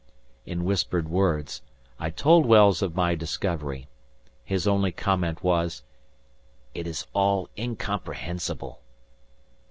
[0.47, 1.61] In whispered words,
[1.99, 3.87] I told Wells of my discovery.
[4.43, 5.83] His only comment was,
[6.73, 8.81] "It is all incomprehensible!"